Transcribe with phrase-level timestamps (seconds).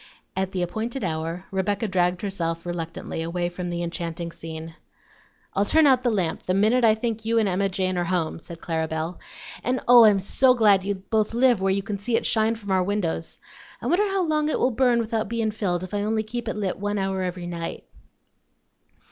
[0.35, 4.73] At the appointed hour Rebecca dragged herself reluctantly away from the enchanting scene.
[5.53, 8.39] "I'll turn the lamp out the minute I think you and Emma Jane are home,"
[8.39, 9.19] said Clara Belle.
[9.63, 10.05] "And, oh!
[10.05, 13.37] I'm so glad you both live where you can see it shine from our windows.
[13.79, 16.55] I wonder how long it will burn without bein' filled if I only keep it
[16.55, 17.83] lit one hour every night?"